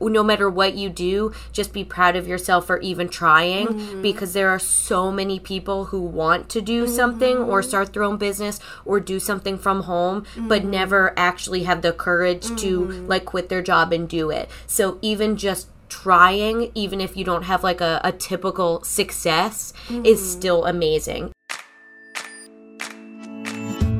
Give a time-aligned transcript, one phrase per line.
[0.00, 4.02] no matter what you do, just be proud of yourself for even trying Mm-hmm.
[4.02, 8.16] because there are so many people who want to do something or start their own
[8.18, 10.70] business or do something from home but Mm-hmm.
[10.70, 14.48] never actually have the courage to like quit their job and do it.
[14.66, 20.20] So even just trying, even if you don't have like a, a typical success, is
[20.32, 21.30] still amazing.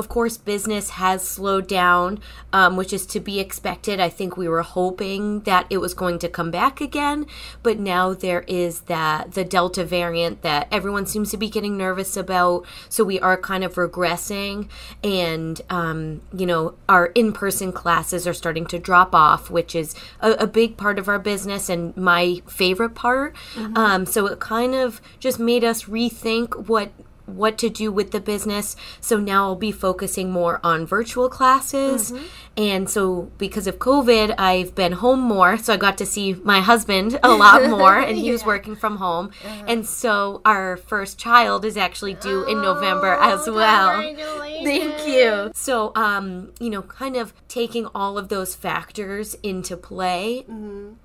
[0.00, 2.20] Of course, business has slowed down,
[2.54, 4.00] um, which is to be expected.
[4.00, 7.26] I think we were hoping that it was going to come back again,
[7.62, 12.16] but now there is that the Delta variant that everyone seems to be getting nervous
[12.16, 12.64] about.
[12.88, 14.70] So we are kind of regressing,
[15.04, 20.30] and um, you know, our in-person classes are starting to drop off, which is a,
[20.32, 23.36] a big part of our business and my favorite part.
[23.76, 26.90] Um, so it kind of just made us rethink what
[27.36, 28.76] what to do with the business.
[29.00, 32.12] So now I'll be focusing more on virtual classes.
[32.56, 35.56] And so because of COVID, I've been home more.
[35.56, 38.96] So I got to see my husband a lot more and he was working from
[38.96, 39.30] home.
[39.66, 44.00] And so our first child is actually due in November as well.
[44.00, 45.50] Thank you.
[45.54, 50.44] So, um, you know, kind of taking all of those factors into play,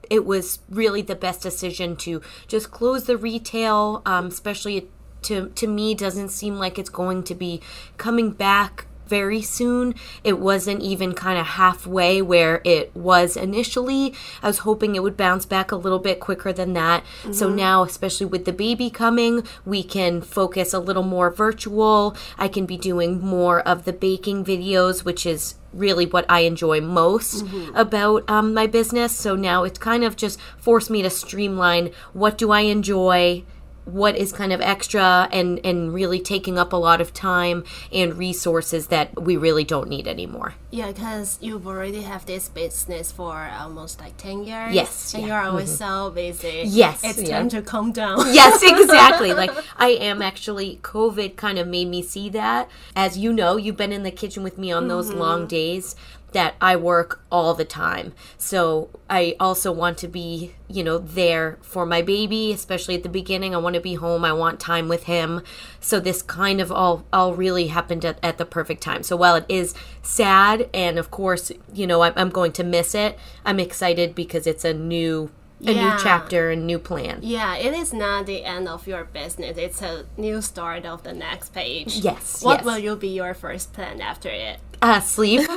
[0.10, 4.90] it was really the best decision to just close the retail, um, especially
[5.26, 7.62] to to me doesn't seem like it's going to be
[7.98, 9.96] coming back very soon.
[10.24, 14.14] It wasn't even kind of halfway where it was initially.
[14.42, 17.04] I was hoping it would bounce back a little bit quicker than that.
[17.32, 22.16] So now, especially with the baby coming, we can focus a little more virtual.
[22.38, 26.82] I can be doing more of the baking videos, which is really what I enjoy
[26.82, 29.16] most about um, my business.
[29.16, 33.44] So now it's kind of just forced me to streamline what do I enjoy
[33.86, 38.18] what is kind of extra and and really taking up a lot of time and
[38.18, 40.56] resources that we really don't need anymore.
[40.72, 44.74] Yeah, because you've already have this business for almost like 10 years.
[44.74, 45.30] Yes, And yeah.
[45.30, 46.10] you're always mm-hmm.
[46.10, 46.64] so busy.
[46.66, 47.38] Yes, It's yeah.
[47.38, 48.34] time to calm down.
[48.34, 49.34] yes, exactly.
[49.34, 52.70] Like I am actually COVID kind of made me see that.
[52.96, 55.20] As you know, you've been in the kitchen with me on those mm-hmm.
[55.20, 55.96] long days
[56.36, 58.12] that I work all the time.
[58.38, 63.10] So I also want to be, you know, there for my baby, especially at the
[63.10, 63.56] beginning.
[63.56, 64.26] I want to be home.
[64.26, 65.42] I want time with him.
[65.80, 69.02] So this kind of all all really happened at, at the perfect time.
[69.04, 69.74] So while it is
[70.04, 74.46] sad and of course, you know, I'm, I'm going to miss it, I'm excited because
[74.46, 75.32] it's a new
[75.66, 75.96] a Yeah.
[75.96, 77.20] new chapter and new plan.
[77.24, 79.58] Yeah, it is not the end of your business.
[79.58, 81.96] It's a new start of the next page.
[81.96, 82.66] Yes, What yes.
[82.66, 84.60] will you be your first plan after it?
[84.82, 85.48] Uh, sleep.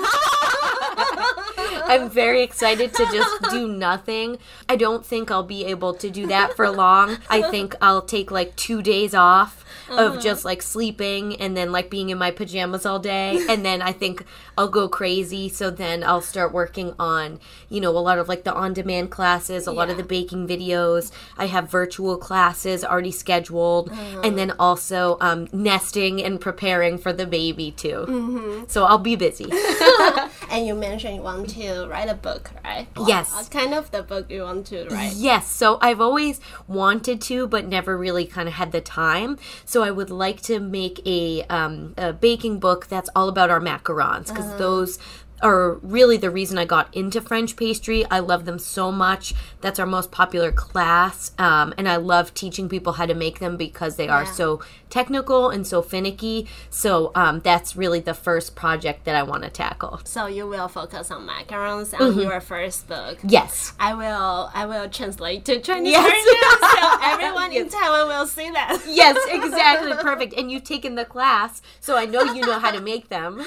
[1.88, 4.38] I'm very excited to just do nothing.
[4.68, 7.18] I don't think I'll be able to do that for long.
[7.30, 10.20] I think I'll take like two days off of uh-huh.
[10.20, 13.44] just like sleeping and then like being in my pajamas all day.
[13.58, 14.24] And then I think
[14.58, 15.48] I'll go crazy.
[15.48, 19.10] So then I'll start working on, you know, a lot of like the on demand
[19.10, 21.10] classes, a lot of the baking videos.
[21.36, 23.90] I have virtual classes already scheduled.
[23.90, 24.20] Uh-huh.
[24.20, 28.04] And then also um, nesting and preparing for the baby too.
[28.06, 28.64] Mm-hmm.
[28.68, 29.50] So I'll be busy.
[30.50, 32.88] And you mentioned you want to write a book, right?
[33.06, 33.32] Yes.
[33.32, 35.12] What kind of the book you want to write?
[35.12, 39.38] Yes, so I've always wanted to, but never really kind of had the time.
[39.68, 43.60] So I would like to make a, um, a baking book that's all about our
[43.60, 44.98] macarons because those
[45.42, 48.04] are really the reason I got into French pastry.
[48.10, 49.34] I love them so much.
[49.60, 53.56] That's our most popular class, um, and I love teaching people how to make them
[53.56, 56.46] because they are so technical and so finicky.
[56.70, 60.00] So um, that's really the first project that I want to tackle.
[60.04, 62.20] So you will focus on macarons on Mm-hmm.
[62.20, 63.18] your first book.
[63.22, 63.74] Yes.
[63.78, 66.04] I will I will translate to Chinese Yes.
[66.08, 68.82] version so everyone in Taiwan will see that.
[68.88, 69.92] Yes, exactly.
[70.00, 70.32] Perfect.
[70.34, 73.42] And you've taken the class, so I know you know how to make them.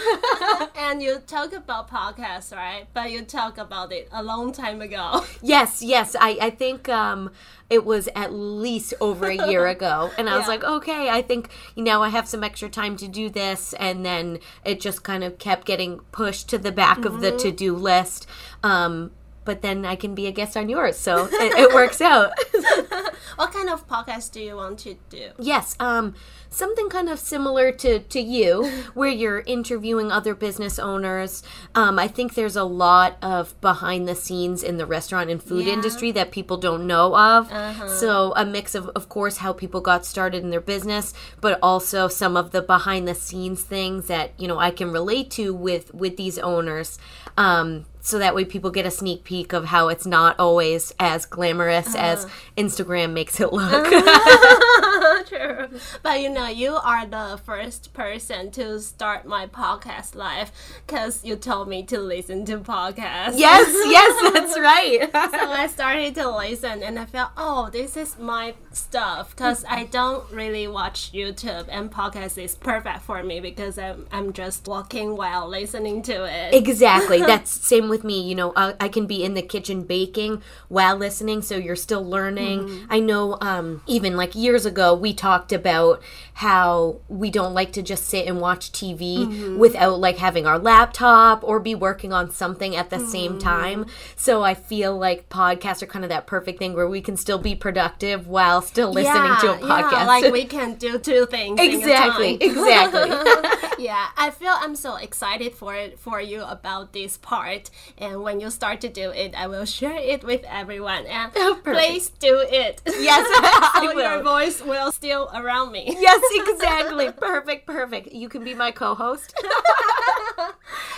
[0.77, 2.87] and you talk about podcasts, right?
[2.93, 5.25] But you talk about it a long time ago.
[5.41, 6.15] yes, yes.
[6.19, 7.31] I, I think um,
[7.69, 10.11] it was at least over a year ago.
[10.17, 13.07] And I was like, okay, I think you know I have some extra time to
[13.07, 13.73] do this.
[13.73, 17.51] And then it just kind of kept getting pushed to the back of the to
[17.51, 18.27] do list.
[18.63, 19.11] Um,
[19.43, 22.31] but then I can be a guest on yours, so it, it works out.
[23.35, 25.29] what kind of podcast do you want to do?
[25.39, 26.13] Yes, um,
[26.49, 31.41] something kind of similar to, to you, where you're interviewing other business owners.
[31.73, 35.65] Um, I think there's a lot of behind the scenes in the restaurant and food
[35.65, 35.73] Yeah.
[35.73, 37.51] industry that people don't know of.
[37.51, 37.87] Uh-huh.
[37.87, 42.07] So, a mix of, of course, how people got started in their business, but also
[42.07, 45.93] some of the behind the scenes things that, you know, I can relate to with,
[45.93, 46.99] with these owners.
[47.37, 51.25] Um, so that way people get a sneak peek of how it's not always as
[51.25, 52.33] glamorous as Uh-huh.
[52.57, 53.85] Instagram makes it look.
[55.27, 55.67] True.
[56.03, 60.51] But you know, you are the first person to start my podcast live
[60.85, 63.37] because you told me to listen to podcasts.
[63.37, 65.09] Yes, yes, that's right.
[65.11, 69.85] so I started to listen and I felt, oh, this is my stuff because I
[69.85, 75.15] don't really watch YouTube and podcast is perfect for me because I'm, I'm just walking
[75.15, 76.53] while listening to it.
[76.55, 77.19] exactly.
[77.31, 78.27] That's same with me.
[78.27, 82.03] You know, I, I can be in the kitchen baking while listening, so you're still
[82.03, 82.61] learning.
[82.61, 82.85] Mm-hmm.
[82.89, 86.01] I know, um, even like years ago, we talked about
[86.33, 89.59] how we don't like to just sit and watch TV mm-hmm.
[89.59, 93.39] without like having our laptop or be working on something at the same mm-hmm.
[93.39, 93.85] time.
[94.15, 97.37] So I feel like podcasts are kind of that perfect thing where we can still
[97.37, 99.91] be productive while still listening to a podcast.
[99.91, 101.59] Yeah, like we can do two things.
[101.61, 103.11] exactly, exactly.
[103.81, 107.69] yeah, I feel I'm so excited for it for you about this part.
[107.97, 111.05] And when you start to do it, I will share it with everyone.
[111.07, 111.31] And
[111.63, 112.81] please do it.
[112.85, 115.95] yes, I so your voice will still around me.
[115.99, 117.11] Yes, exactly.
[117.11, 118.11] perfect, perfect.
[118.13, 119.33] You can be my co-host.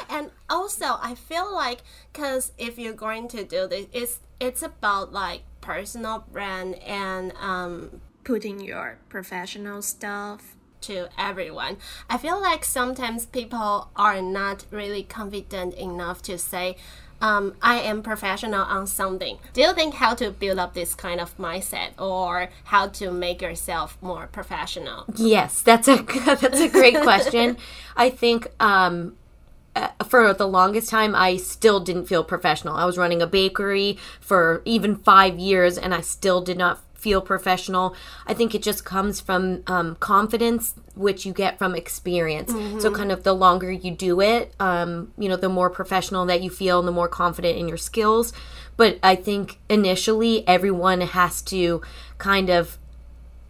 [0.10, 1.82] And also, I feel like
[2.12, 8.02] because if you're going to do this, it's it's about like personal brand and um,
[8.24, 10.53] putting your professional stuff
[10.84, 11.78] to everyone.
[12.10, 16.76] I feel like sometimes people are not really confident enough to say.
[17.22, 19.38] Um, I am professional on something.
[19.54, 23.42] Do you think how to build up this kind of mindset or how to make
[23.42, 25.06] yourself more professional?
[25.16, 25.96] yes, that's a
[26.42, 27.58] that's a great question.
[27.96, 29.16] I think um
[29.75, 32.75] uh, for the longest time I still didn't feel professional.
[32.75, 37.22] I was running a bakery for even 5 years and I still did not feel
[37.22, 37.95] professional.
[38.25, 42.51] I think it just comes from um, confidence, which you get from experience.
[42.81, 46.41] So, kind of the longer you do it, um, you know, the more professional that
[46.41, 48.31] you feel and the more confident in your skills.
[48.77, 51.81] But I think initially everyone has to
[52.17, 52.77] kind of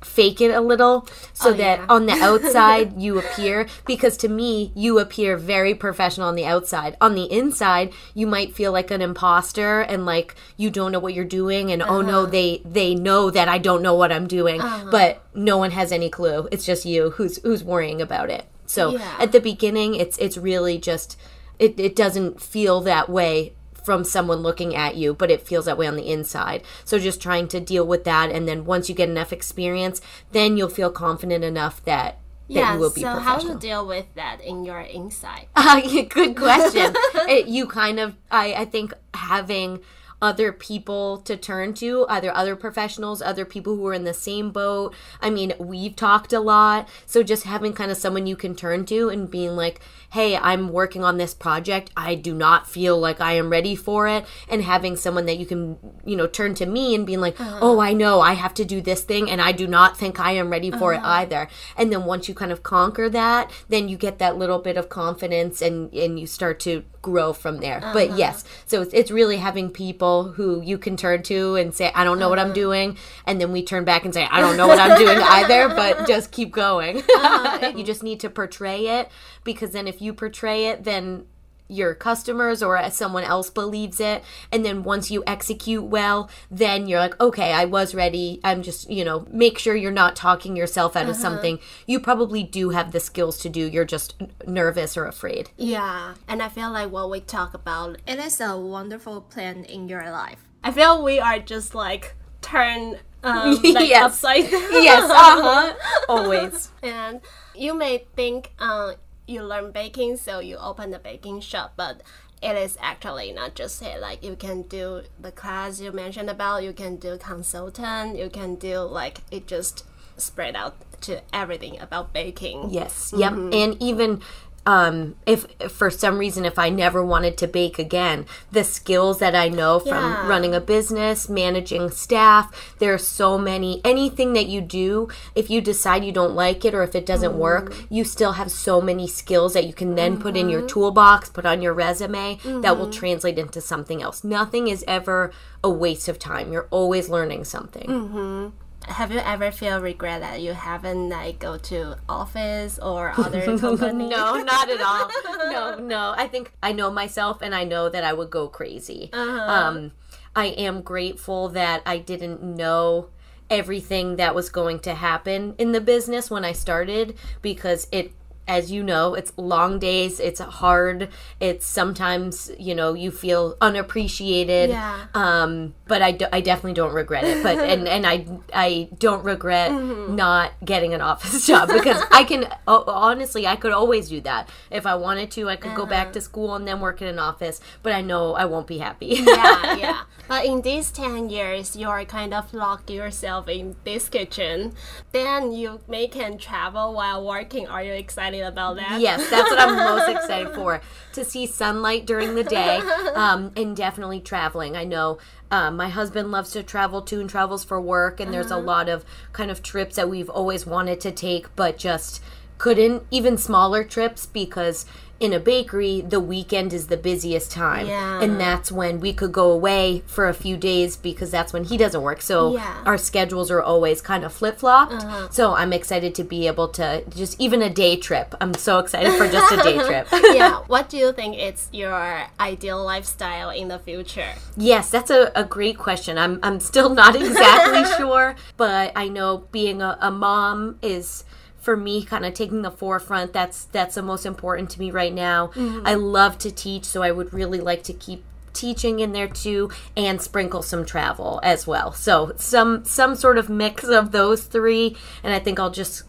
[0.03, 1.85] fake it a little so Oh, that yeah.
[1.89, 6.97] on the outside you appear because to me you appear very professional on the outside
[7.01, 11.13] on the inside you might feel like an imposter and like you don't know what
[11.13, 12.01] you're doing and oh Uh-huh.
[12.11, 14.59] no they they know that I don't know what I'm doing
[14.91, 18.91] but no one has any clue it's just you who's who's worrying about it so
[18.91, 19.15] Yeah.
[19.19, 21.17] at the beginning it's it's really just
[21.59, 23.53] it, it doesn't feel that way
[23.83, 26.63] from someone looking at you, but it feels that way on the inside.
[26.85, 30.57] So just trying to deal with that, and then once you get enough experience, then
[30.57, 33.53] you'll feel confident enough that Yeah, you will be so how professional.
[33.55, 35.47] to deal with that in your inside?
[35.55, 36.93] Uh, good question.
[37.27, 39.79] it, you kind of, I, I think having
[40.23, 44.51] other people to turn to, either other professionals, other people who are in the same
[44.51, 44.95] boat.
[45.21, 46.87] I mean, we've talked a lot.
[47.05, 50.69] So just having kind of someone you can turn to and being like, hey, I'm
[50.69, 51.91] working on this project.
[51.97, 54.25] I do not feel like I am ready for it.
[54.47, 57.59] And having someone that you can, you know, turn to me and being like, uh-huh.
[57.61, 60.31] oh, I know I have to do this thing and I do not think I
[60.31, 61.05] am ready for uh-huh.
[61.05, 61.49] it either.
[61.75, 64.87] And then once you kind of conquer that, then you get that little bit of
[64.87, 67.77] confidence and, and you start to grow from there.
[67.77, 67.93] Uh-huh.
[67.93, 71.91] But yes, so it's, it's really having people who you can turn to and say,
[71.93, 72.29] I don't know uh-huh.
[72.31, 72.55] what I'm uh-huh.
[72.55, 72.97] doing.
[73.27, 76.07] And then we turn back and say, I don't know what I'm doing either, but
[76.07, 76.97] just keep going.
[76.97, 77.73] Uh-huh.
[77.77, 79.11] you just need to portray it
[79.43, 81.27] because then if you portray it, then
[81.73, 86.87] your customers or as someone else believes it and then once you execute well then
[86.87, 88.39] you're like okay i was ready.
[88.43, 91.11] I'm just you know make sure you're not talking yourself out uh-huh.
[91.11, 91.59] of something.
[91.87, 93.67] You probably do have the skills to do.
[93.67, 94.15] You're just
[94.45, 95.49] nervous or afraid.
[95.57, 99.89] Yeah and i feel like what we talk about it is a wonderful plan in
[99.89, 100.47] your life.
[100.63, 104.03] I feel we are just like turn um, like yes.
[104.03, 104.83] upside down.
[104.83, 105.73] yes uh-huh.
[106.09, 106.71] Always.
[106.81, 107.21] And
[107.55, 108.93] you may think uh,
[109.27, 112.01] you learn baking, so you open the baking shop, but
[112.41, 114.01] it is actually not just it.
[114.01, 118.55] Like you can do the class you mentioned about, you can do consultant, you can
[118.55, 119.85] do like it just
[120.17, 122.69] spread out to everything about baking.
[122.69, 123.13] Yes.
[123.15, 123.33] Yep.
[123.33, 123.53] Mm-hmm.
[123.53, 124.21] And even
[124.65, 129.19] um, if, if, for some reason if I never wanted to bake again, the skills
[129.19, 130.27] that I know from yeah.
[130.27, 133.81] running a business, managing staff, there are so many.
[133.83, 137.33] Anything that you do, if you decide you don't like it or if it doesn't
[137.33, 137.37] mm.
[137.37, 140.21] work, you still have so many skills that you can then mm-hmm.
[140.21, 140.67] put in your mm-hmm.
[140.67, 142.61] toolbox, put on your resume mm-hmm.
[142.61, 142.99] that will mm-hmm.
[142.99, 144.23] translate into something else.
[144.23, 145.31] Nothing is ever
[145.63, 146.51] a waste of time.
[146.51, 148.53] You're always learning something.
[148.87, 154.09] Have you ever feel regret that you haven't like go to office or other company?
[154.09, 155.09] no, not at all.
[155.53, 156.13] No, no.
[156.17, 159.09] I think I know myself, and I know that I would go crazy.
[159.13, 159.51] Uh-huh.
[159.51, 159.91] Um,
[160.35, 163.09] I am grateful that I didn't know
[163.49, 168.13] everything that was going to happen in the business when I started because it
[168.47, 171.09] as you know, it's long days, it's hard,
[171.39, 174.69] it's sometimes, you know, you feel unappreciated.
[174.69, 175.05] Yeah.
[175.13, 177.41] Um, but I, do, I definitely don't regret it.
[177.43, 180.15] But and, and I I don't regret mm-hmm.
[180.15, 184.49] not getting an office job because I can honestly I could always do that.
[184.69, 185.77] If I wanted to, I could uh-huh.
[185.77, 186.13] go back uh-huh.
[186.13, 189.21] to school and then work in an office, but I know I won't be happy.
[189.25, 190.01] yeah, yeah.
[190.25, 194.73] But in these 10 years, you are kind of locked yourself in this kitchen.
[195.11, 197.67] Then you may can travel while working.
[197.67, 198.32] Are you excited?
[198.33, 198.99] Excited about that.
[198.99, 200.81] Yes, that's what I'm most excited for
[201.13, 202.77] to see sunlight during the day
[203.15, 204.75] um, and definitely traveling.
[204.75, 205.17] I know
[205.51, 208.61] um, my husband loves to travel too and travels for work, and there's uh-huh.
[208.61, 212.21] a lot of kind of trips that we've always wanted to take, but just
[212.57, 214.85] couldn't, even smaller trips because
[215.23, 217.87] in a bakery, the weekend is the busiest time.
[217.87, 218.21] Yeah.
[218.21, 221.77] And that's when we could go away for a few days because that's when he
[221.77, 222.21] doesn't work.
[222.21, 222.83] So yeah.
[222.85, 224.91] our schedules are always kind of flip flopped.
[224.91, 225.29] Uh-huh.
[225.31, 228.35] So I'm excited to be able to just even a day trip.
[228.41, 230.09] I'm so excited for just a day trip.
[230.35, 230.59] yeah.
[230.67, 234.33] What do you think is your ideal lifestyle in the future?
[234.57, 236.17] Yes, that's a, a great question.
[236.17, 241.23] I'm, I'm still not exactly sure, but I know being a, a mom is
[241.63, 245.13] for me kind of taking the forefront that's that's the most important to me right
[245.13, 245.81] now mm-hmm.
[245.87, 249.71] i love to teach so i would really like to keep teaching in there too
[249.95, 254.95] and sprinkle some travel as well so some some sort of mix of those three
[255.23, 256.03] and i think i'll just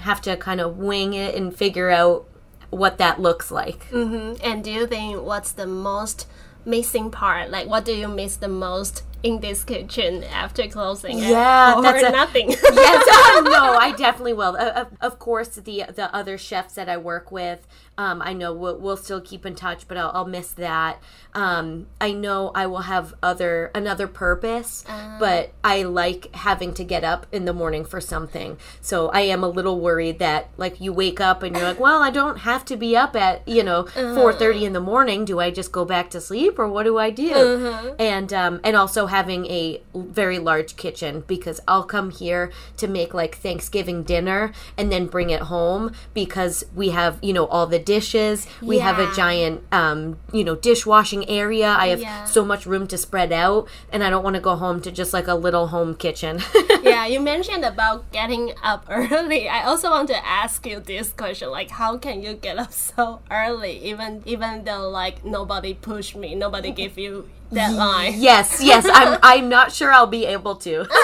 [0.00, 2.28] have to kind of wing it and figure out
[2.70, 4.34] what that looks like mm-hmm.
[4.44, 6.26] and do you think what's the most
[6.66, 11.78] missing part like what do you miss the most in this kitchen after closing yeah,
[11.78, 12.50] it, that's a, nothing.
[12.50, 14.56] yes, uh, no, I definitely will.
[14.56, 17.66] Uh, of course, the the other chefs that I work with,
[17.98, 21.02] um, I know we'll, we'll, still keep in touch, but I'll, I'll miss that.
[21.34, 25.18] Um, I know I will have other another purpose, uh.
[25.18, 28.56] but I like having to get up in the morning for something.
[28.80, 32.00] So I am a little worried that like you wake up and you're like, well,
[32.00, 34.14] I don't have to be up at you know uh-huh.
[34.14, 34.50] four uh.
[34.50, 35.24] in the morning.
[35.24, 37.32] Do I just go back to sleep or what do I do?
[37.32, 37.94] Uh-huh.
[37.98, 43.12] And um, and also having a very large kitchen because I'll come here to make
[43.12, 47.78] like Thanksgiving dinner and then bring it home because we have, you know, all the
[47.78, 48.46] dishes.
[48.62, 48.84] We yeah.
[48.84, 51.68] have a giant, um, you know, dishwashing area.
[51.68, 52.24] I have yeah.
[52.24, 55.12] so much room to spread out and I don't want to go home to just
[55.12, 56.40] like a little home kitchen.
[56.82, 59.48] yeah, you mentioned about getting up early.
[59.48, 63.20] I also want to ask you this question like how can you get up so
[63.30, 68.14] early even even though like nobody pushed me, nobody gave you deadline.
[68.16, 68.86] Yes, yes.
[68.92, 70.86] I'm I'm not sure I'll be able to.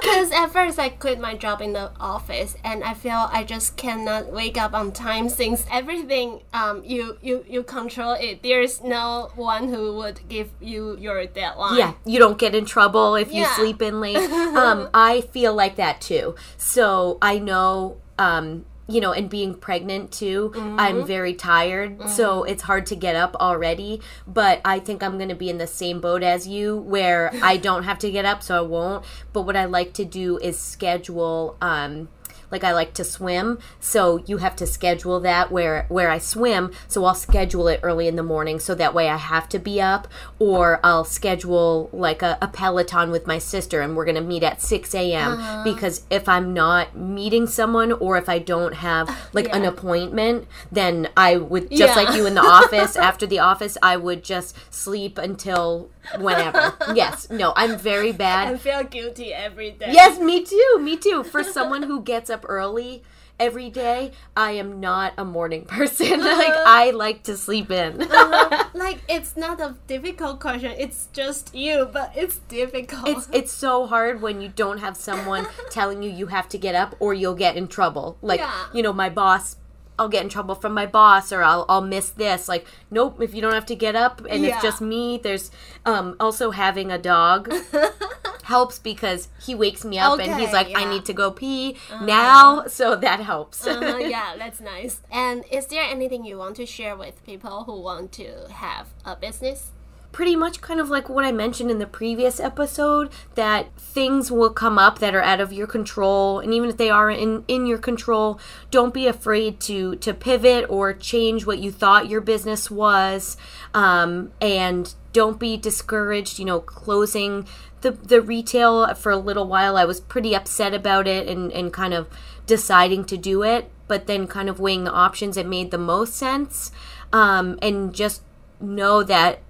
[0.00, 3.76] Because at first I quit my job in the office, and I feel I just
[3.76, 8.42] cannot wake up on time since everything um you you you control it.
[8.42, 11.78] There's no one who would give you your deadline.
[11.78, 13.56] Yeah, you don't get in trouble if you Yeah.
[13.56, 14.30] sleep in late.
[14.54, 16.34] Um, I feel like that too.
[16.56, 20.80] So I know, um, you know, and being pregnant too, Mm-hmm.
[20.80, 22.08] I'm very tired.
[22.10, 24.00] So it's hard to get up already.
[24.26, 27.56] But I think I'm going to be in the same boat as you where I
[27.56, 29.04] don't have to get up, so I won't.
[29.32, 31.56] But what I like to do is schedule.
[31.60, 32.08] Um,
[32.54, 36.70] like I like to swim, so you have to schedule that where where I swim.
[36.86, 39.80] So I'll schedule it early in the morning, so that way I have to be
[39.80, 40.06] up,
[40.38, 44.62] or I'll schedule like a, a Peloton with my sister, and we're gonna meet at
[44.62, 45.64] six a.m.
[45.64, 51.08] Because if I'm not meeting someone, or if I don't have like an appointment, then
[51.16, 52.02] I would just Yeah.
[52.04, 52.94] like you in the office.
[53.10, 56.74] After the office, I would just sleep until whenever.
[56.94, 58.54] yes, no, I'm very bad.
[58.54, 59.90] I feel guilty every day.
[59.90, 60.78] Yes, me too.
[60.80, 61.24] Me too.
[61.24, 63.02] For someone who gets up early
[63.40, 66.20] every day, I am not a morning person.
[66.20, 66.38] Uh-huh.
[66.38, 68.02] like I like to sleep in.
[68.02, 68.60] Uh-huh.
[68.74, 70.72] Like it's not a difficult question.
[70.76, 73.08] It's just you, but it's difficult.
[73.08, 76.74] it's it's so hard when you don't have someone telling you you have to get
[76.74, 78.18] up or you'll get in trouble.
[78.20, 78.52] Like, Yeah.
[78.74, 79.56] you know, my boss
[79.98, 82.48] I'll get in trouble from my boss or I'll I'll miss this.
[82.48, 84.54] Like, nope, if you don't have to get up and Yeah.
[84.54, 85.50] it's just me, there's
[85.86, 87.52] um also having a dog
[88.44, 91.76] helps because he wakes me up and he's Okay, like, I need to go pee
[92.02, 93.66] now, so that helps.
[93.66, 95.00] uh, yeah, that's nice.
[95.10, 99.16] And is there anything you want to share with people who want to have a
[99.16, 99.70] business?
[100.14, 104.50] Pretty much kind of like what I mentioned in the previous episode that things will
[104.50, 107.66] come up that are out of your control and even if they are in in
[107.66, 108.38] your control,
[108.70, 113.36] don't be afraid to to pivot or change what you thought your business was
[113.74, 117.44] um, and don't be discouraged, you know, closing
[117.80, 121.72] the the retail for a little while I was pretty upset about it and and
[121.72, 122.06] kind of
[122.46, 126.14] deciding to do it, but then kind of weighing the options it made the most
[126.14, 126.70] sense.
[127.12, 128.22] Um, and just
[128.60, 129.40] know that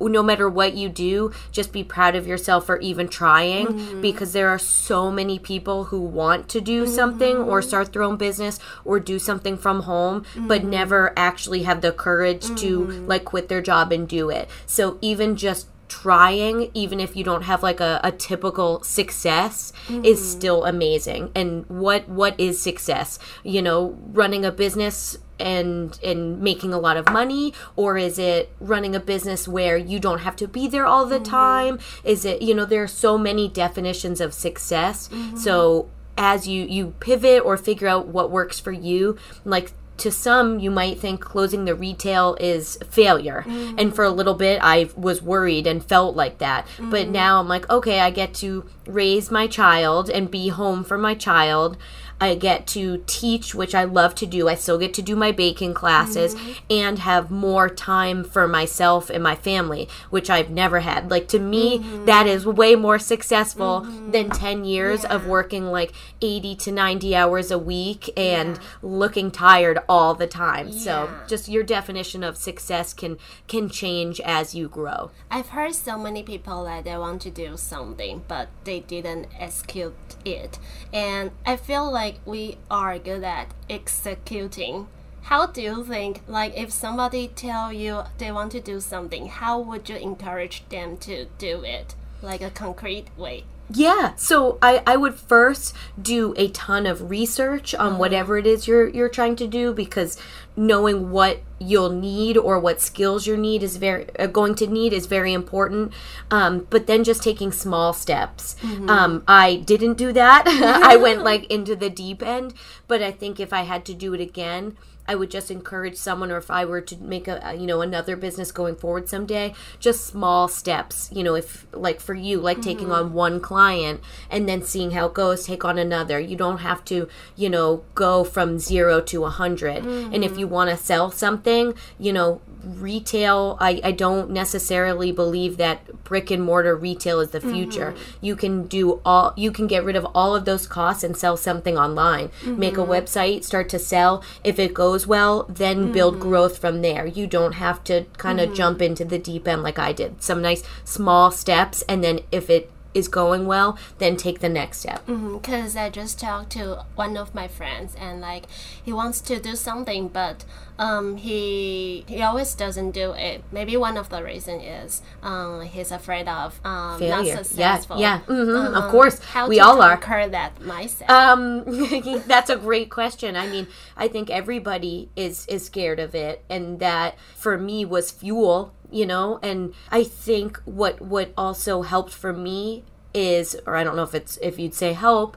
[0.00, 4.00] no matter what you do, just be proud of yourself for even trying mm-hmm.
[4.00, 7.68] because there are so many people who want to do something or mm-hmm.
[7.68, 10.70] start their own business or do something from home but mm-hmm.
[10.70, 14.48] never actually have the courage to like quit their job and do it.
[14.66, 15.68] So even just
[16.04, 20.38] trying even if you don't have like a, a typical success is mm-hmm.
[20.38, 21.32] still amazing.
[21.34, 23.18] And what what is success?
[23.42, 28.52] You know running a business and and making a lot of money or is it
[28.60, 31.24] running a business where you don't have to be there all the mm-hmm.
[31.24, 31.78] time?
[32.04, 35.08] Is it you know there are so many definitions of success.
[35.08, 35.38] Mm-hmm.
[35.38, 35.88] So
[36.18, 40.70] as you you pivot or figure out what works for you like to some you
[40.70, 43.44] might think closing the retail is failure.
[43.46, 43.80] Mm.
[43.80, 46.66] And for a little bit i was worried and felt like that.
[46.78, 47.10] But mm.
[47.10, 51.14] now i'm like okay i get to raise my child and be home for my
[51.14, 51.76] child
[52.20, 54.48] I get to teach, which I love to do.
[54.48, 56.52] I still get to do my baking classes mm-hmm.
[56.70, 61.10] and have more time for myself and my family, which I've never had.
[61.10, 62.04] Like to me, mm-hmm.
[62.06, 64.10] that is way more successful mm-hmm.
[64.10, 69.78] than 10 years of working like 80 to 90 hours a week and looking tired
[69.88, 70.72] all the time.
[70.72, 75.10] So, just your definition of success can can change as you grow.
[75.30, 79.94] I've heard so many people that they want to do something, but they didn't execute
[80.24, 80.58] it.
[80.92, 84.86] And I feel like we are good at executing.
[85.22, 89.58] How do you think, like, if somebody tell you they want to do something, how
[89.58, 93.44] would you encourage them to do it, like a concrete way?
[93.70, 97.98] Yeah, so I, I would first do a ton of research on mm-hmm.
[97.98, 100.20] whatever it is you're you're trying to do because
[100.56, 104.92] knowing what you'll need or what skills you need is very uh, going to need
[104.92, 105.92] is very important.
[106.30, 108.56] Um, but then just taking small steps.
[108.88, 110.44] Um, I didn't do that.
[110.84, 112.54] I went like into the deep end.
[112.86, 116.30] But I think if I had to do it again, I would just encourage someone,
[116.30, 120.06] or if I were to make a, you know another business going forward someday, just
[120.06, 121.10] small steps.
[121.12, 123.06] You know, if like for you, like taking mm-hmm.
[123.06, 126.18] on one client and then seeing how it goes, take on another.
[126.18, 130.40] You don't have to you know go from zero to a 100 And if mm-hmm.
[130.40, 133.56] you want to sell something, you know, retail.
[133.60, 137.52] I I don't necessarily believe that brick and mortar retail is the mm-hmm.
[137.52, 137.94] future.
[138.20, 139.32] You can do all.
[139.36, 142.28] You can get rid of all of those costs and sell something online.
[142.28, 142.58] Mm-hmm.
[142.58, 144.22] Make a website, start to sell.
[144.42, 146.28] If it goes well, then build mm-hmm.
[146.28, 147.06] growth from there.
[147.06, 150.22] You don't have to kind of jump into the deep end like I did.
[150.22, 154.78] Some nice small steps, and then if it is going well, then take the next
[154.80, 155.04] step.
[155.06, 158.44] Because I just talked to one of my friends and like
[158.82, 160.44] he wants to do something, but
[160.78, 163.44] um, he he always doesn't do it.
[163.52, 167.14] Maybe one of the reason is um, he's afraid of um, Failure.
[167.16, 167.98] not Yeah, successful.
[168.00, 169.18] yeah, mhm, of Um, course.
[169.20, 169.96] how We all are.
[170.30, 171.08] that mindset.
[171.10, 173.36] Um, that's a great question.
[173.36, 178.10] I mean, I think everybody is is scared of it, and that for me was
[178.10, 178.72] fuel.
[178.94, 183.96] You know, and I think what what also helped for me is, or I don't
[183.96, 185.36] know if it's if you'd say help,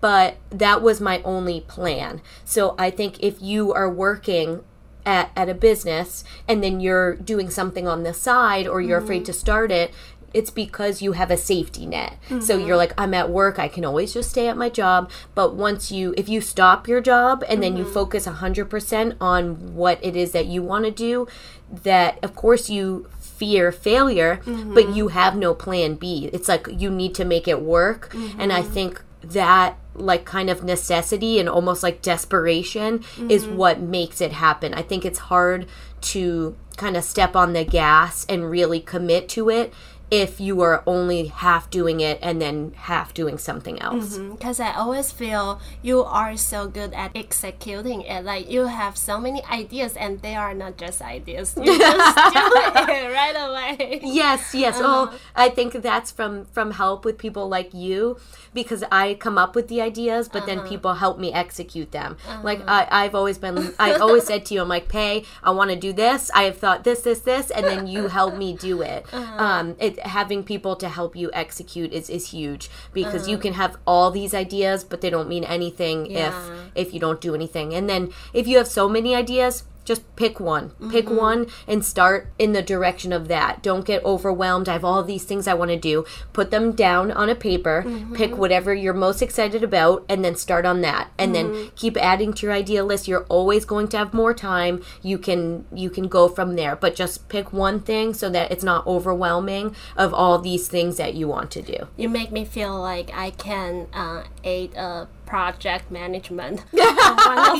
[0.00, 2.20] but that was my only plan.
[2.44, 4.64] So I think if you are working
[5.06, 9.18] at, at a business and then you're doing something on the side or you're afraid
[9.18, 9.26] mm-hmm.
[9.26, 9.94] to start it
[10.34, 12.18] it's because you have a safety net.
[12.28, 12.66] So mm-hmm.
[12.66, 15.10] you're like i'm at work i can always just stay at my job.
[15.34, 17.92] But once you if you stop your job and then you mm-hmm.
[17.92, 21.26] focus 100% on what it is that you want to do
[21.70, 24.92] that of course you fear failure but mm-hmm.
[24.92, 26.30] you have no plan b.
[26.32, 28.14] It's like you need to make it work.
[28.38, 34.20] And i think that like kind of necessity and almost like desperation is what makes
[34.20, 34.74] it happen.
[34.74, 35.66] I think it's hard
[36.02, 39.72] to kind of step on the gas and really commit to it
[40.10, 44.18] if you are only half doing it and then half doing something else.
[44.18, 44.32] Mm-hmm.
[44.32, 48.24] because I always feel you are so good at executing it.
[48.24, 51.56] Like you have so many ideas, and they are not just ideas.
[51.56, 54.00] You just do it right away.
[54.02, 54.76] Yes, yes.
[54.80, 55.08] Uh-huh.
[55.10, 58.18] Oh, I think that's from from help with people like you
[58.56, 60.68] because I come up with the ideas, but then uh-huh.
[60.68, 62.16] people help me execute them.
[62.42, 62.86] Like uh-huh.
[62.90, 65.76] I, I've always been, I've always said to you, I'm like, Pay, I want to
[65.76, 66.30] do this.
[66.34, 69.06] I have thought this, this, this, and then you help me do it.
[69.36, 73.42] Um, it having people to help you execute is is huge because you uh-huh.
[73.42, 76.28] can have all these ideas, but they don't mean anything Yeah.
[76.28, 77.74] if if you don't do anything.
[77.74, 80.72] And then if you have so many ideas, just pick one.
[80.90, 81.16] Pick mm-hmm.
[81.16, 83.62] one and start in the direction of that.
[83.62, 84.68] Don't get overwhelmed.
[84.68, 86.04] I have all these things I want to do.
[86.32, 87.82] Put them down on a paper.
[88.14, 88.40] Pick mm-hmm.
[88.40, 91.10] whatever you're most excited about and then start on that.
[91.16, 91.74] And then mm-hmm.
[91.76, 93.06] keep adding to your idea list.
[93.06, 94.82] You're always going to have more time.
[95.02, 98.64] You can you can go from there, but just pick one thing so that it's
[98.64, 101.86] not overwhelming of all these things that you want to do.
[101.96, 106.64] You make me feel like I can uh, aid a project management.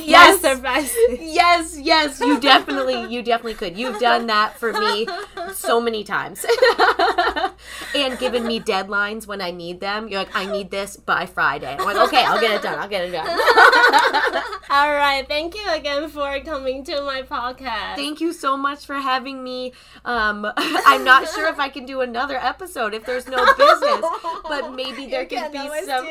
[0.07, 0.43] Yes.
[1.21, 3.77] Yes, yes, you definitely, you definitely could.
[3.77, 5.07] You've done that for me
[5.53, 6.45] so many times,
[7.95, 10.09] and given me deadlines when I need them.
[10.09, 11.77] You're like, I need this by Friday.
[11.79, 12.79] I'm like, okay, I'll get it done.
[12.79, 13.27] I'll get it done.
[14.71, 17.97] All right, thank you again for coming to my podcast.
[17.97, 19.73] Thank you so much for having me.
[20.05, 24.05] Um, I'm not sure if I can do another episode if there's no business,
[24.49, 26.07] but maybe there You can be some.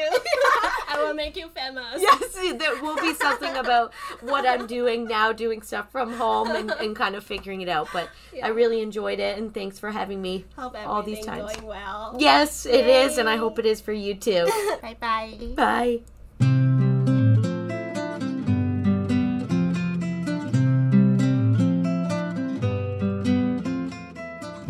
[0.87, 2.00] I will make you famous.
[2.00, 6.70] Yes, there will be something about what I'm doing now, doing stuff from home and,
[6.70, 7.88] and kind of figuring it out.
[7.92, 8.08] But
[8.42, 11.56] I really enjoyed it, and thanks for having me Hope all these everything times.
[11.56, 12.16] going well.
[12.18, 13.38] Yes, it is, and I Yay.
[13.38, 14.46] hope it is for you too.
[14.82, 15.34] Bye bye.
[15.56, 16.00] Bye.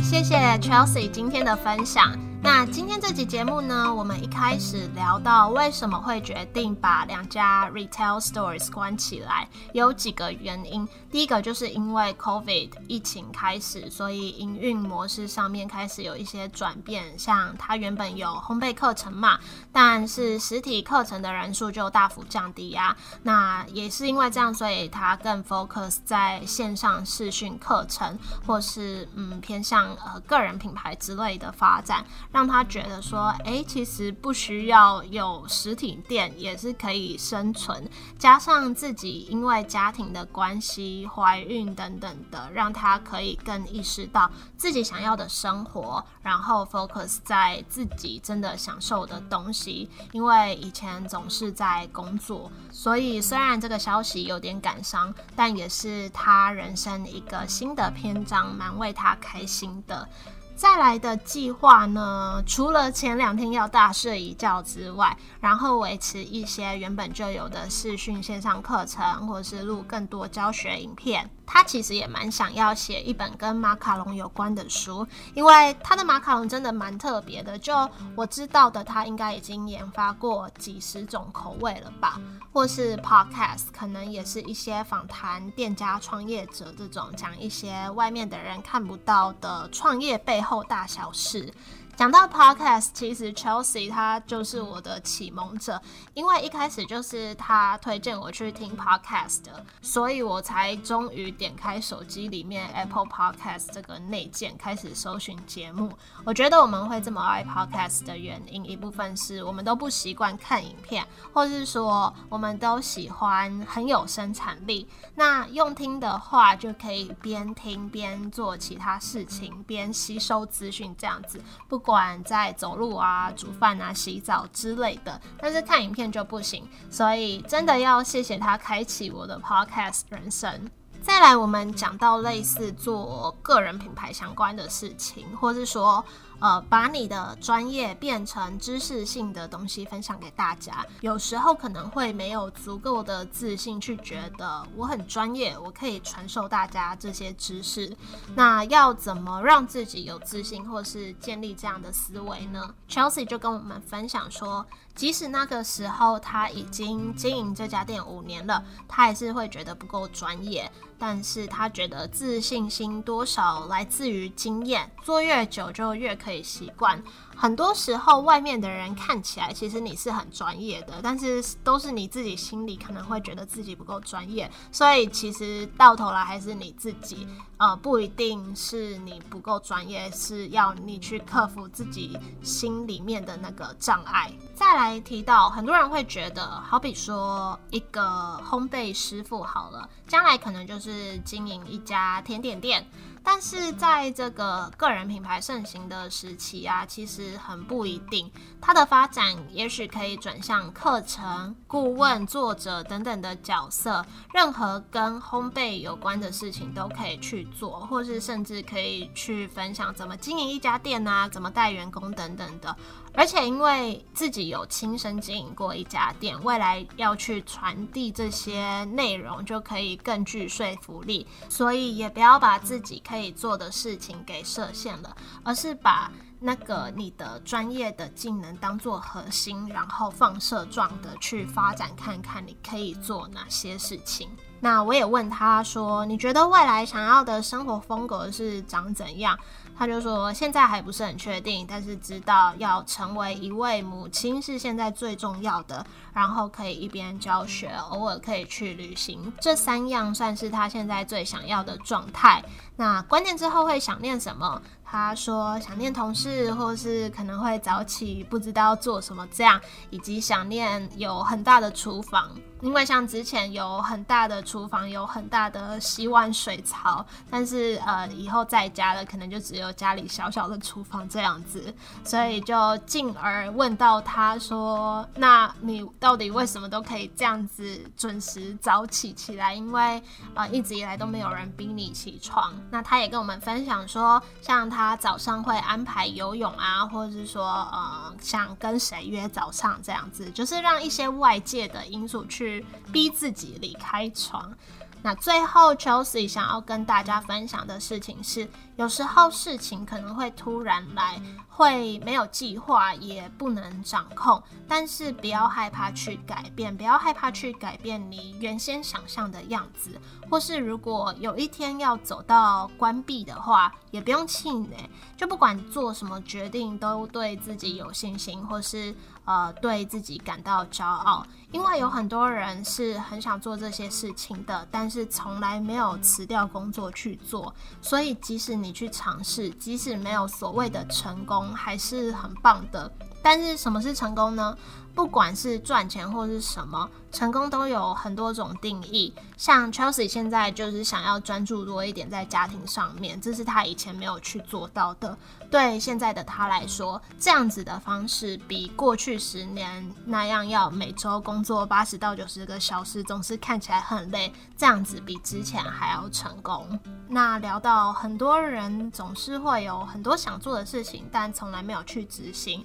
[0.02, 2.23] 谢谢 Chelsea 今天的分享。
[2.57, 10.87] 那今天这集节目呢，我们一开始聊到为什么会决定把两家 retail stores 关起来，有几个原因。
[11.11, 17.19] 第一个就是因为 COVID 疫情开始，所以营运模式上面开始有一些转变。
[17.19, 19.37] 像它原本有烘焙课程嘛，
[19.73, 37.89] 但是实体课程的人数就大幅降低呀、那也是因为这样，所以它更 focus 在线上视讯课程，或是嗯偏向呃个人品牌之类的发展，让他觉得说，诶，其实不需要有实体店也是可以生存。
[38.17, 49.89] 加上自己因为家庭的关系、怀孕等等的，让他可以更意识到自己想要的生活，然后 focus 在自己真的享受的东西。
[50.11, 60.07] 因为以前总是在工作，所以虽然这个消息有点感伤，但也是他人生一个新的篇章，蛮为他开心的。
[60.55, 71.29] 再来的计划呢，除了前两天要大睡一觉之外，然后维持一些原本就有的视讯线上课程，或是录更多教学影片。
[71.45, 77.57] 他其实也蛮想要写一本跟马卡龙有关的书，因为他的马卡龙真的蛮特别的。
[77.57, 82.19] 就我知道的，他应该已经研发过几十种口味了吧，
[82.51, 91.53] 或是 podcast，可能也是一些访谈店家创业者这种讲一些外面的人看不到的创业背后大小事。
[91.95, 95.81] 讲到 podcast，其实 Chelsea 他就是我的启蒙者，
[96.13, 105.89] 因为一开始就是他推荐我去听 podcast 的，所以我才终于点开手机里面 Apple Podcast 这个内建开始搜寻节目。
[106.25, 114.85] 我觉得我们会这么爱 podcast 的原因，一部分是我们都不习惯看影片，或是说我们都喜欢很有生产力。
[115.15, 121.84] 那用听的话，就可以边听边做其他事情，边吸收资讯，这样子不。
[121.85, 130.69] 管在走路啊、煮饭啊、洗澡之类的，但是看影片就不行，所以真的要谢谢他开启我的 podcast 人生。
[131.01, 136.03] 再来，我们讲到类似做个人品牌相关的事情，或是说。
[136.45, 147.97] 呃，把你的专业变成知识性的东西分享给大家，有时候可能会没有足够的自信去觉得我很专业，我可以传授大家这些知识。
[148.35, 154.63] 那要怎么让自己有自信，或是建立这样的思维呢？Chelsea 就跟我们分享说，
[154.95, 160.71] 即使那个时候他已经经营这家店五年了，他还是会觉得不够专业。
[160.97, 167.03] 但是他觉得自信心多少来自于经验，做越久就越可以习惯。
[167.35, 177.27] 很多时候，外面的人看起来其实你是很专业的，但是都是你自己心里可能会觉得自己不够专业，所以其实到头来还是你自己，
[177.57, 184.31] 呃，不一定是你不够专业，是要你去克服自己心里面的那个障碍。
[184.55, 188.01] 再来提到，很多人会觉得，好比说一个
[188.49, 192.87] 烘焙师傅好了，将来可能就是经营一家甜点店。
[193.27, 198.31] 但是在这个个人品牌盛行的时期啊，其实很不一定。
[198.61, 212.73] 它的发展也许可以转向课程顾问、作者等等的角色，任何跟烘焙有关的事情都可以去做，或是甚至可以去分享怎么经营一家店啊，怎么带员工等等的。
[213.13, 221.27] 而且因为自己有亲身经营过一家店，未来要去传递这些内容就可以更具说服力。
[221.49, 226.09] 所以也不要把自己可以做的事情给设限了，而是把
[226.41, 234.29] 那个你的专业的技能当做核心，然后放射状的去发发展，看看你可以做哪些事情。
[234.59, 239.35] 那我也问他说：“你觉得未来想要的生活风格是长怎样？”
[239.77, 245.83] 他就说：“现在还不是很确定，但是知道要成为一位母亲是现在最重要的。
[246.13, 252.41] 然后可以一边教学，偶尔可以去旅行，这三样算是他现在最想要的状态。
[252.77, 254.61] 那关键之后会想念什么？
[254.85, 262.29] 他说想念同事，或是可能会早起不知道做什么这样，以及想念有很大的厨房。”
[262.65, 271.71] 因为像之前有很大的厨房，有很大的洗碗水槽，但是呃以后在家了，可能就只有家里小小的厨房这样子，
[272.03, 279.53] 所以就进而问到他说：“那你到底为什么都可以这样子准时早起起来？
[279.53, 280.01] 因为
[280.33, 292.54] 呃一直以来都没有人逼你起床。”那他也跟我们分享说，像他早上会安排游泳啊，或者是说呃想跟谁约早上这样子，就是让一些外界的因素去。
[292.91, 294.53] 逼自己离开床。
[295.01, 304.41] 那最后，Chelsea 想要跟大家分享的事情是，有时候事情可能会突然来，会没有计划，也不能掌控。
[304.67, 309.99] 但是不要害怕去改变，不要害怕去改变你原先想象的样子。
[310.29, 314.89] 或是如果有一天要走到关闭的话，也不用气馁。
[315.15, 318.93] 就不管做什么决定，都对自己有信心，或是。
[319.25, 327.51] 呃，对自己感到骄傲，因为有很多人是很想做这些事情的，但是从来没有辞掉工作去做。
[327.81, 332.91] 所以，即使你你去尝试，即使没有所谓的成功，还是很棒的。
[333.25, 334.55] 但是，什么是成功呢？
[334.93, 339.11] 不管是赚钱或是什么，成功都有很多种定义。
[339.35, 345.17] 像 Chelsea 现在就是想要专注多一点在家庭上面，这是他以前没有去做到的。
[345.49, 354.31] 对现在的他来说，这样子的方式比过去十年那样要每周工作八十到九十个小时，总是看起来很累。
[354.55, 356.79] 这样子比之前还要成功。
[357.09, 362.63] 那聊到很多人总是会有很多想做的事情，但从来没有去执行。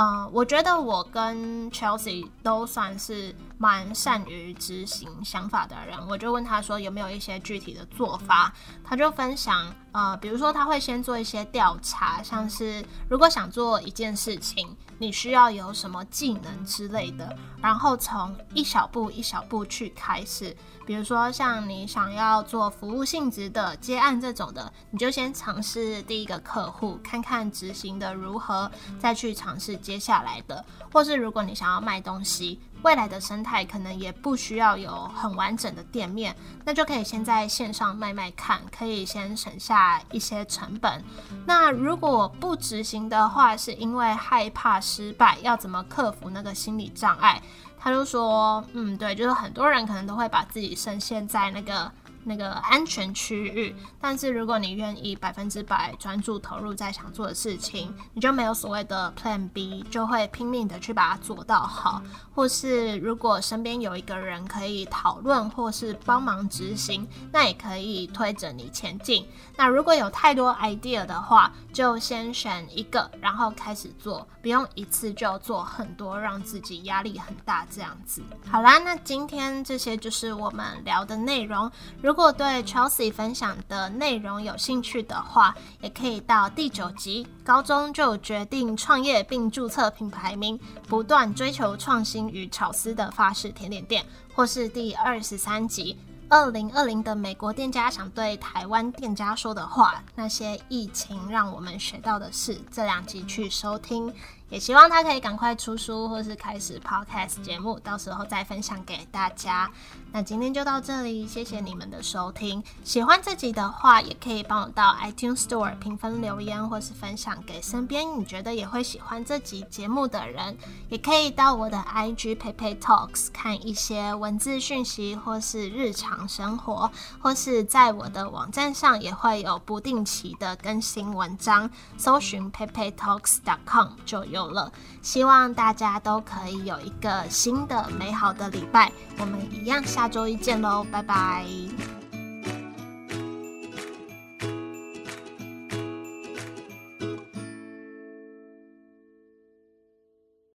[0.00, 5.98] 嗯，我觉得我跟 Chelsea 都算是蛮善于执行想法的人。
[6.06, 8.52] 我就问他说有没有一些具体的做法，
[8.84, 14.76] 他就分享，呃，比如说他会先做一些调查，像是如果想做一件事情。
[14.98, 20.56] 你需要有什么技能之类的，然后从一小步一小步去开始。
[20.84, 30.64] 比如说，像你想要做服务性质的接案这种的，你就先尝试第一个客户，看看执行的如何，再去尝试接下来的。
[30.90, 41.04] 或是如果你想要卖东西，未来的生态可能也不需要有很完整的店面，那就可以先在线上卖卖看，可以先省下一些成本。
[41.44, 47.42] 那如果不执行的话，是因为害怕失败，要怎么克服那个心理障碍？
[47.80, 51.90] 他就说，嗯，对，就是很多人可能都会把自己深陷在那个。
[52.28, 62.02] 那个安全区域，但是如果你愿意百分之百专注投入在想做的事情，你就没有所谓的 Plan B，就会拼命的去把它做到好。
[62.34, 69.26] 或是如果身边有一个人可以讨论或是帮忙执行，那也可以推着你前进。
[69.56, 78.22] 那如果有太多 idea 的话，就先选一个，然后开始做，不用一次就做很多，让自己压力很大这样子。
[78.48, 81.68] 好啦，那今天这些就是我们聊的内容。
[82.00, 94.02] 如果对 Chelsea 分享的内容有兴趣的话，也可以到第九集《高中就决定创业并注册品牌名，不断追求创新与巧思的法式甜点店》，
[94.34, 95.96] 或是第二十三集
[96.28, 104.12] 《二零二零的美国店家想对台湾店家说的话》，那些疫情让我们学到的事，这两集去收听。
[104.50, 109.70] 也希望他可以赶快出书，或是开始 podcast 节目，到时候再分享给大家。
[110.10, 112.64] 那今天就到这里，谢谢你们的收听。
[112.82, 120.56] 喜欢这集的话，也可以帮我到 iTunes Store 评分留言，或是分享给身边你觉得也会喜欢这集节目的人。
[120.88, 131.70] 也可以到我的 IG PayPay Talks 看一些文字讯息，或是日常生活，或是在我的网站上也会有不定期的更新文章。
[131.98, 134.37] 搜寻 PayPay Talks.com 就有。
[134.38, 134.72] 有了，
[135.02, 138.92] 希望大家都可以有一个新的美好的礼拜。
[139.18, 141.44] 我们一样，下周一见喽，拜拜。